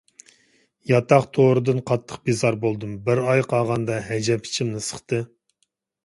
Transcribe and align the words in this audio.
ياتاق 0.91 1.25
تورىدىن 1.37 1.81
قاتتىق 1.91 2.23
بىزار 2.29 2.57
بولدۇم. 2.63 2.95
بىر 3.09 3.21
ئاي 3.33 3.43
قالغاندا 3.51 3.99
ئەجەب 4.15 4.49
ئىچىمنى 4.49 4.81
سىقتى. 4.87 5.21